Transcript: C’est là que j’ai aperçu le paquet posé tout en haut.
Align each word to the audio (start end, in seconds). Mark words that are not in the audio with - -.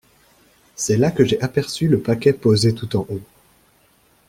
C’est 0.75 0.97
là 0.97 1.11
que 1.11 1.23
j’ai 1.25 1.39
aperçu 1.43 1.87
le 1.87 1.99
paquet 1.99 2.33
posé 2.33 2.73
tout 2.73 2.95
en 2.95 3.05
haut. 3.07 3.21